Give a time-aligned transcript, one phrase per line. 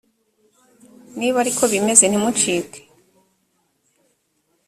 [1.17, 2.79] niba ari ko bimeze ntimucike